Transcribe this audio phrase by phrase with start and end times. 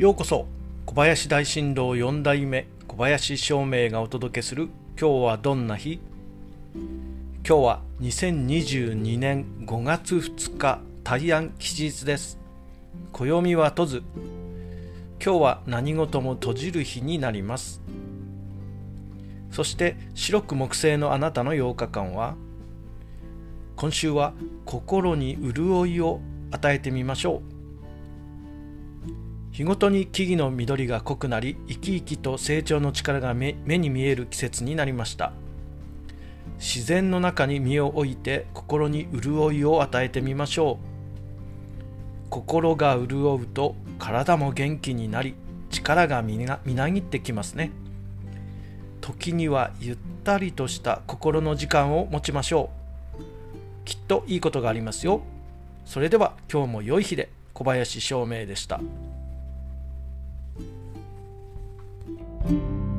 [0.00, 0.46] ようこそ
[0.86, 6.00] 小林大震動4代目小林照明がお届けする今日はどんな日？
[6.74, 12.38] 今日は2022年5月2日大安吉日です。
[13.12, 14.02] 暦は問ず。
[15.22, 17.82] 今日は何事も閉じる日になります。
[19.50, 22.36] そして白く木星のあなたの8日間は
[23.76, 24.32] 今週は
[24.64, 26.20] 心に潤いを
[26.52, 27.49] 与えてみましょう。
[29.60, 35.34] 日ごとに木々の緑が濃くなり生き生きと成長の力が目に見える季節になりました。
[36.58, 40.78] 自然の中に身を置いて心に潤いを与えてみましょ
[42.26, 42.30] う。
[42.30, 45.34] 心が潤うと体も元気になり
[45.68, 47.70] 力がみなぎってきますね。
[49.02, 52.70] 時にはゆったりとした心の時間を持ちましょ
[53.18, 53.84] う。
[53.84, 55.20] きっといいことがありますよ。
[55.84, 58.80] それでは今日も良い日で小林照明でした。
[62.06, 62.89] Thank you